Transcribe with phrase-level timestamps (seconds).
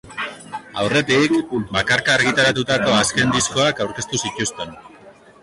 [0.83, 1.35] Aurretik,
[1.75, 4.77] bakarka argitaratutako azken diskoak aurkeztu zituzten.